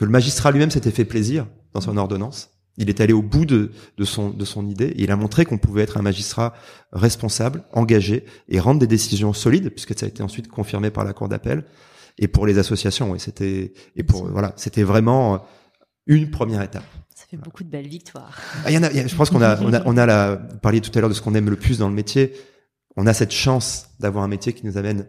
[0.00, 2.52] que le magistrat lui-même s'était fait plaisir dans son ordonnance.
[2.78, 5.44] Il est allé au bout de, de son, de son idée et il a montré
[5.44, 6.54] qu'on pouvait être un magistrat
[6.90, 11.12] responsable, engagé et rendre des décisions solides, puisque ça a été ensuite confirmé par la
[11.12, 11.66] cour d'appel
[12.16, 13.14] et pour les associations.
[13.14, 15.44] Et c'était et pour voilà, c'était vraiment
[16.06, 16.86] une première étape.
[17.14, 18.40] Ça fait beaucoup de belles victoires.
[18.64, 20.58] Ah, il y en a, je pense qu'on a on a on a la vous
[20.60, 22.32] parliez tout à l'heure de ce qu'on aime le plus dans le métier.
[22.96, 25.06] On a cette chance d'avoir un métier qui nous amène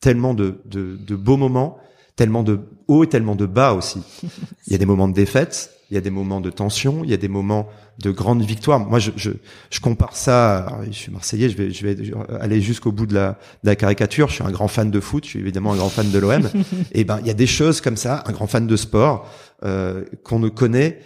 [0.00, 1.78] tellement de, de, de beaux moments,
[2.16, 4.00] tellement de hauts et tellement de bas aussi.
[4.66, 7.10] Il y a des moments de défaite, il y a des moments de tension, il
[7.10, 8.80] y a des moments de grande victoire.
[8.80, 9.30] Moi, je, je,
[9.68, 10.80] je compare ça.
[10.86, 11.96] je suis marseillais, je vais, je vais
[12.40, 14.28] aller jusqu'au bout de la, de la caricature.
[14.28, 16.48] Je suis un grand fan de foot, je suis évidemment un grand fan de l'OM.
[16.92, 19.30] et ben, il y a des choses comme ça, un grand fan de sport
[19.64, 21.00] euh, qu'on ne connaît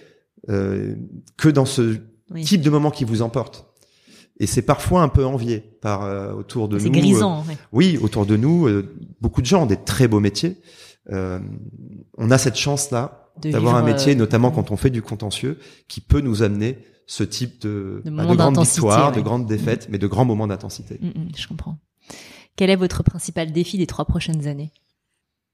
[0.51, 0.95] euh,
[1.37, 1.97] que dans ce
[2.45, 3.66] type de moment qui vous emporte.
[4.38, 6.83] Et c'est parfois un peu envié par euh, autour de nous.
[6.83, 7.45] C'est grisant.
[7.49, 10.57] Euh, oui, autour de nous, euh, beaucoup de gens ont des très beaux métiers.
[11.11, 15.59] On a cette chance là d'avoir un métier, euh, notamment quand on fait du contentieux,
[15.88, 19.88] qui peut nous amener ce type de, de, bah, de grandes victoires, de grandes défaites,
[19.90, 20.99] mais de grands moments d'intensité.
[21.01, 21.79] Mm, mm, je comprends.
[22.57, 24.73] Quel est votre principal défi des trois prochaines années?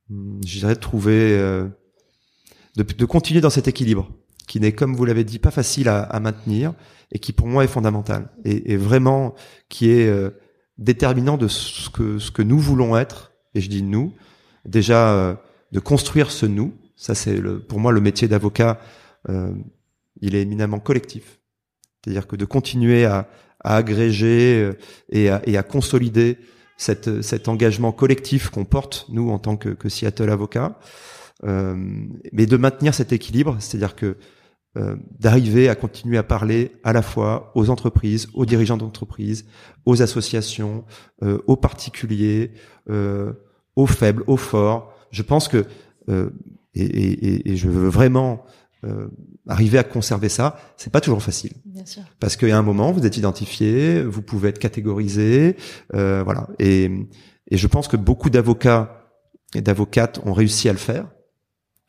[0.09, 1.69] Hmm, Je dirais de trouver, euh,
[2.77, 4.11] de, de, continuer dans cet équilibre,
[4.47, 6.75] qui n'est, comme vous l'avez dit, pas facile à, à, maintenir
[7.11, 9.35] et qui pour moi est fondamental et, et vraiment
[9.69, 10.31] qui est euh,
[10.79, 13.33] déterminant de ce que ce que nous voulons être.
[13.55, 14.15] Et je dis nous,
[14.65, 15.35] déjà euh,
[15.73, 16.73] de construire ce nous
[17.03, 18.79] ça, c'est pour moi le métier d'avocat.
[19.29, 19.53] Euh,
[20.21, 21.41] il est éminemment collectif.
[22.05, 26.39] C'est-à-dire que de continuer à, à agréger euh, et à, et à consolider
[26.77, 30.79] cette, cet engagement collectif qu'on porte nous en tant que, que Seattle avocat,
[31.43, 31.75] euh,
[32.33, 34.17] mais de maintenir cet équilibre, c'est-à-dire que
[34.77, 39.45] euh, d'arriver à continuer à parler à la fois aux entreprises, aux dirigeants d'entreprises,
[39.87, 40.85] aux associations,
[41.25, 42.53] euh, aux particuliers,
[42.91, 43.33] euh,
[43.77, 44.93] aux faibles, aux forts.
[45.11, 45.67] Je pense que
[46.75, 48.45] et, et, et je veux vraiment
[48.85, 49.09] euh,
[49.47, 51.53] arriver à conserver ça, c'est pas toujours facile.
[51.65, 52.03] Bien sûr.
[52.19, 55.57] Parce a un moment, vous êtes identifié, vous pouvez être catégorisé,
[55.95, 56.49] euh, voilà.
[56.59, 56.91] Et,
[57.51, 59.09] et je pense que beaucoup d'avocats
[59.55, 61.09] et d'avocates ont réussi à le faire.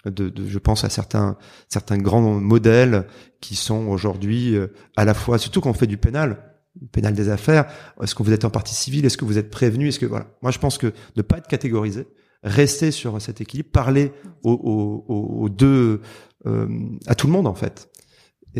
[0.06, 1.38] De, de, je pense à certains
[1.70, 3.08] certains grands modèles
[3.40, 4.68] qui sont aujourd'hui euh,
[4.98, 6.53] à la fois, surtout quand on fait du pénal,
[6.92, 7.66] pénal des affaires.
[8.02, 10.28] Est-ce que vous êtes en partie civile Est-ce que vous êtes prévenu Est-ce que voilà
[10.42, 12.08] Moi, je pense que ne pas être catégorisé,
[12.44, 14.12] rester sur cet équilibre, parler
[14.44, 16.02] aux, deux,
[16.46, 16.68] euh,
[17.08, 17.90] à tout le monde en fait.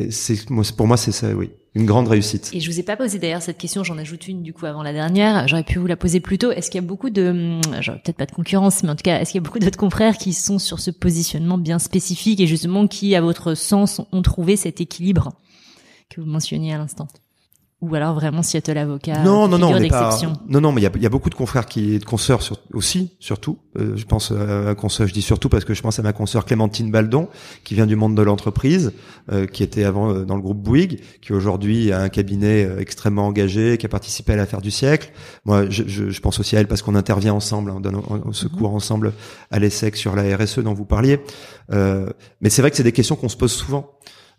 [0.10, 2.50] C'est pour moi c'est ça, oui, une grande réussite.
[2.52, 4.82] Et je vous ai pas posé d'ailleurs cette question, j'en ajoute une du coup avant
[4.82, 5.48] la dernière.
[5.48, 6.52] J'aurais pu vous la poser plus tôt.
[6.52, 7.62] Est-ce qu'il y a beaucoup de, hum,
[8.04, 10.18] peut-être pas de concurrence, mais en tout cas, est-ce qu'il y a beaucoup d'autres confrères
[10.18, 14.56] qui sont sur ce positionnement bien spécifique et justement qui, à votre sens, ont trouvé
[14.56, 15.34] cet équilibre
[16.10, 17.08] que vous mentionniez à l'instant?
[17.84, 20.18] Ou alors vraiment Seattle avocat non non non pas,
[20.48, 22.58] non non mais il y a, y a, beaucoup de confrères qui de consoeurs sur,
[22.74, 23.58] aussi surtout.
[23.78, 26.14] Euh, je pense à un consoeur je dis surtout parce que je pense à ma
[26.14, 27.28] consoeur Clémentine Baldon
[27.66, 28.94] qui vient du monde de l'entreprise
[29.32, 33.28] euh, qui était avant euh, dans le groupe Bouygues qui aujourd'hui a un cabinet extrêmement
[33.28, 35.12] engagé qui a participé à l'affaire du siècle.
[35.44, 38.32] Moi je, je, je, pense aussi à elle parce qu'on intervient ensemble on donne on,
[38.32, 38.76] secours mhm.
[38.76, 39.14] ensemble
[39.52, 41.20] à l'ESSEC sur la RSE dont vous parliez.
[41.70, 43.90] Mais c'est vrai que c'est des questions qu'on se pose souvent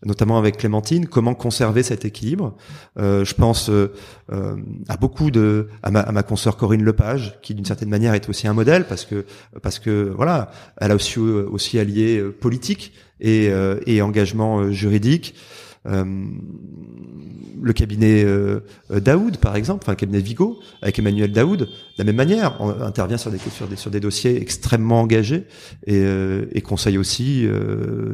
[0.05, 2.57] notamment avec Clémentine, comment conserver cet équilibre.
[2.99, 3.93] Euh, je pense euh,
[4.33, 4.57] euh,
[4.89, 8.47] à beaucoup de à ma, à consoeur Corinne Lepage, qui d'une certaine manière est aussi
[8.47, 9.25] un modèle parce que
[9.63, 13.51] parce que voilà, elle a aussi aussi allié politique et,
[14.03, 15.35] engagement juridique.
[15.85, 18.27] le cabinet
[18.91, 23.17] Daoud, par exemple, enfin le cabinet Vigo, avec Emmanuel Daoud, de la même manière, intervient
[23.17, 25.45] sur des, sur des, sur des dossiers extrêmement engagés
[25.87, 27.49] et conseille aussi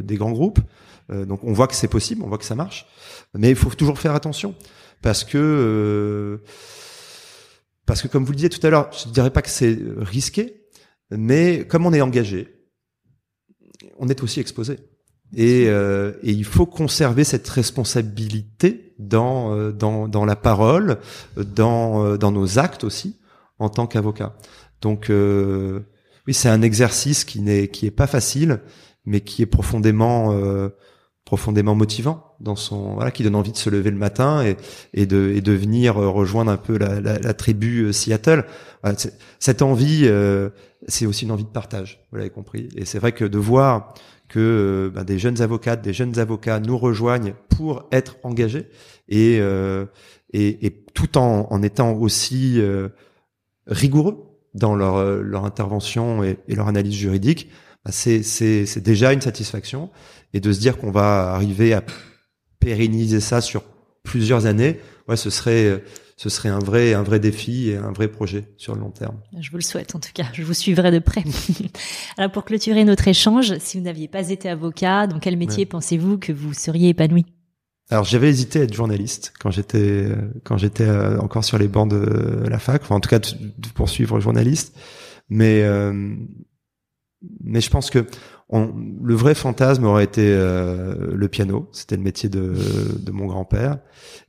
[0.02, 0.60] des grands groupes.
[1.10, 2.86] Donc on voit que c'est possible, on voit que ça marche,
[3.34, 4.54] mais il faut toujours faire attention
[5.02, 6.40] parce que
[7.86, 9.76] parce que comme vous le disiez tout à l'heure, je ne dirais pas que c'est
[9.96, 10.60] risqué,
[11.10, 12.60] mais comme on est engagé,
[13.98, 14.78] on est aussi exposé.
[15.36, 20.98] Et, euh, et, il faut conserver cette responsabilité dans euh, dans, dans la parole,
[21.36, 23.20] dans euh, dans nos actes aussi
[23.60, 24.36] en tant qu'avocat.
[24.80, 25.80] Donc euh,
[26.26, 28.60] oui, c'est un exercice qui n'est qui est pas facile,
[29.04, 30.34] mais qui est profondément
[31.30, 34.56] profondément motivant dans son voilà qui donne envie de se lever le matin et
[34.94, 38.44] et de et de venir rejoindre un peu la, la, la tribu Seattle.
[39.38, 40.10] cette envie,
[40.88, 42.00] c'est aussi une envie de partage.
[42.10, 42.68] Vous l'avez compris.
[42.76, 43.94] Et c'est vrai que de voir
[44.28, 48.68] que ben, des jeunes avocates, des jeunes avocats nous rejoignent pour être engagés
[49.08, 49.86] et, euh,
[50.32, 52.88] et, et, tout en, en étant aussi euh,
[53.66, 57.50] rigoureux dans leur, leur intervention et, leur analyse juridique,
[57.88, 59.90] c'est, c'est déjà une satisfaction.
[60.32, 61.82] Et de se dire qu'on va arriver à
[62.60, 63.62] pérenniser ça sur
[64.02, 65.82] plusieurs années, ouais, ce serait
[66.20, 69.16] ce serait un vrai, un vrai défi et un vrai projet sur le long terme.
[69.40, 71.24] Je vous le souhaite en tout cas, je vous suivrai de près.
[72.18, 76.18] Alors pour clôturer notre échange, si vous n'aviez pas été avocat, dans quel métier pensez-vous
[76.18, 77.24] que vous seriez épanoui?
[77.88, 80.08] Alors j'avais hésité à être journaliste quand j'étais
[80.44, 83.68] quand j'étais euh, encore sur les bancs de la fac, enfin en tout cas de,
[83.74, 84.76] poursuivre journaliste,
[85.30, 86.14] mais euh,
[87.42, 88.04] mais je pense que
[88.50, 91.68] on, le vrai fantasme aurait été euh, le piano.
[91.72, 92.52] C'était le métier de,
[92.98, 93.78] de mon grand-père.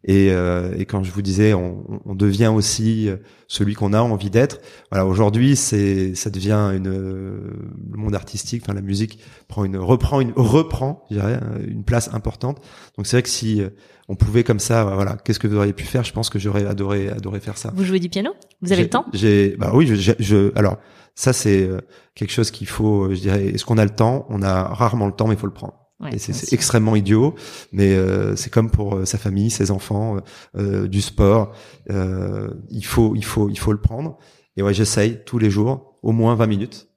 [0.03, 3.09] Et, euh, et, quand je vous disais, on, on devient aussi
[3.47, 4.61] celui qu'on a envie d'être.
[4.91, 10.21] Voilà, aujourd'hui, c'est ça devient une le monde artistique, enfin la musique prend une reprend
[10.21, 12.61] une reprend, je dirais, une place importante.
[12.97, 13.61] Donc c'est vrai que si
[14.07, 16.03] on pouvait comme ça, voilà, qu'est-ce que vous auriez pu faire?
[16.03, 17.71] Je pense que j'aurais adoré adoré faire ça.
[17.75, 18.31] Vous jouez du piano?
[18.61, 19.05] Vous avez le temps?
[19.13, 20.77] J'ai, bah oui, je, je alors
[21.15, 21.79] ça, c'est euh,
[22.15, 24.25] quelque chose qu'il faut, euh, je dirais, est-ce qu'on a le temps?
[24.29, 25.73] On a rarement le temps, mais il faut le prendre.
[26.11, 27.35] et c'est extrêmement idiot,
[27.71, 30.17] mais euh, c'est comme pour sa famille, ses enfants,
[30.55, 31.53] du sport.
[31.89, 34.17] il faut, il faut, il faut le prendre.
[34.57, 36.90] Et ouais, j'essaye tous les jours, au moins 20 minutes.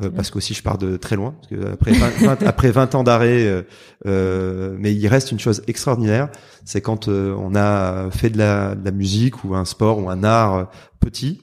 [0.00, 1.34] Euh, parce qu'aussi je pars de très loin.
[1.38, 3.62] Parce que après 20, après 20 ans d'arrêt, euh,
[4.06, 6.30] euh, mais il reste une chose extraordinaire,
[6.64, 10.24] c'est quand on a fait de la, de la, musique ou un sport ou un
[10.24, 11.42] art petit,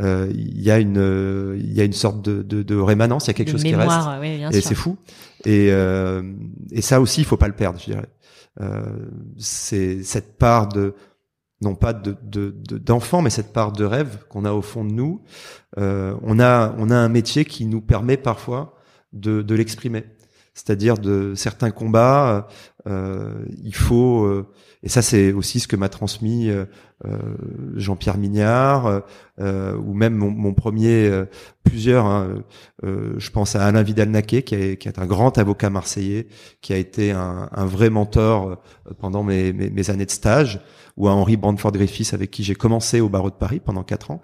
[0.00, 3.30] il y a une il y a une sorte de, de, de rémanence, il y
[3.32, 3.92] a quelque chose qui reste,
[4.52, 4.96] et c'est fou.
[5.44, 8.08] Et, et ça aussi, il faut pas le perdre, je dirais.
[9.36, 10.94] c'est cette part de
[11.62, 12.16] non pas de
[12.78, 15.22] d'enfants, de, mais cette part de rêve qu'on a au fond de nous.
[15.78, 18.76] Euh, on a on a un métier qui nous permet parfois
[19.12, 20.04] de, l'exprimer.
[20.54, 22.48] C'est-à-dire de certains combats,
[22.86, 26.50] euh, il faut euh, et ça c'est aussi ce que m'a transmis
[27.74, 29.02] Jean-Pierre Mignard
[29.40, 31.10] ou même mon, premier
[31.64, 32.06] plusieurs.
[32.06, 32.42] Hein,
[32.82, 36.28] je pense à Alain Vidal-Naquet qui est, un grand avocat marseillais,
[36.60, 38.62] qui a été un, vrai mentor
[38.98, 40.60] pendant mes, mes, années de stage
[40.96, 44.10] ou à Henri Brandford Griffiths avec qui j'ai commencé au barreau de Paris pendant quatre
[44.10, 44.20] ans.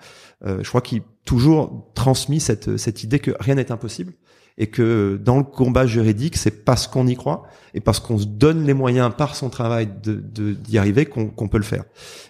[0.46, 4.14] Euh, je crois qu'il toujours transmis cette, cette idée que rien n'est impossible
[4.56, 7.42] et que dans le combat juridique, c'est parce qu'on y croit
[7.74, 10.14] et parce qu'on se donne les moyens par son travail de
[10.54, 11.84] d'y arriver qu'on peut le faire.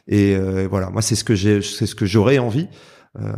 [0.08, 2.66] Et euh, voilà, moi c'est ce que j'ai, c'est ce que j'aurais envie.
[3.20, 3.32] Euh,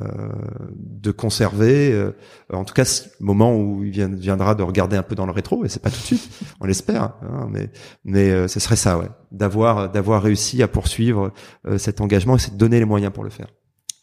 [0.74, 2.12] de conserver, euh,
[2.52, 2.84] en tout cas,
[3.20, 5.90] le moment où il viendra de regarder un peu dans le rétro, et c'est pas
[5.90, 6.28] tout de suite,
[6.60, 7.70] on l'espère, hein, mais
[8.04, 11.32] mais euh, ce serait ça, ouais, d'avoir d'avoir réussi à poursuivre
[11.78, 13.46] cet engagement et de donner les moyens pour le faire.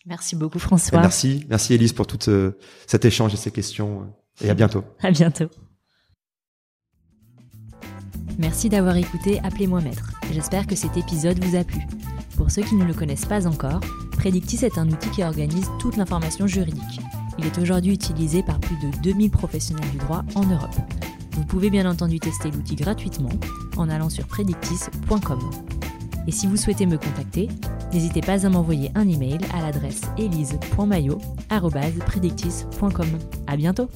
[0.07, 1.01] Merci beaucoup François.
[1.01, 2.17] merci, merci Elise pour tout
[2.85, 4.07] cet échange et ces questions,
[4.41, 4.83] et à bientôt.
[5.01, 5.49] À bientôt.
[8.37, 10.11] Merci d'avoir écouté Appelez-moi Maître.
[10.31, 11.81] J'espère que cet épisode vous a plu.
[12.37, 15.97] Pour ceux qui ne le connaissent pas encore, Predictis est un outil qui organise toute
[15.97, 17.01] l'information juridique.
[17.39, 20.75] Il est aujourd'hui utilisé par plus de 2000 professionnels du droit en Europe.
[21.33, 23.29] Vous pouvez bien entendu tester l'outil gratuitement
[23.75, 25.39] en allant sur predictis.com.
[26.27, 27.47] Et si vous souhaitez me contacter,
[27.93, 33.07] n'hésitez pas à m'envoyer un email à l'adresse elise.mayo@predictis.com.
[33.47, 33.89] À bientôt.